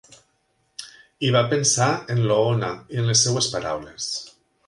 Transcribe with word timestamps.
I 1.27 1.29
va 1.35 1.43
pensar 1.51 1.91
en 2.15 2.23
l'Oona 2.31 2.71
i 2.95 3.01
en 3.03 3.11
les 3.13 3.23
seves 3.27 3.53
paraules. 3.57 4.09